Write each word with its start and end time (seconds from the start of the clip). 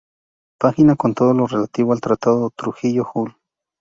Página 0.57 0.95
con 0.95 1.13
todo 1.13 1.35
lo 1.35 1.45
relativo 1.45 1.93
al 1.93 2.01
Tratado 2.01 2.49
Trujillo-Hull 2.49 3.35